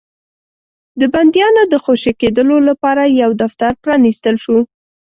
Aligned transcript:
د 0.99 1.01
بنديانو 1.13 1.61
د 1.67 1.75
خوشي 1.83 2.11
کېدلو 2.21 2.57
لپاره 2.69 3.03
يو 3.21 3.29
دفتر 3.43 3.71
پرانيستل 3.83 4.35
شو. 4.43 4.57